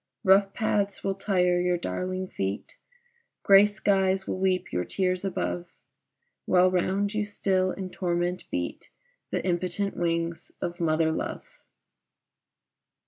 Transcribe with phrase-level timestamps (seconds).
[0.23, 2.75] Rough paths will tire your darling feet,
[3.43, 5.67] Gray skies will weep your tears above,
[6.47, 8.89] While round you still, in torment, beat
[9.29, 11.59] The impotent wings of mother love.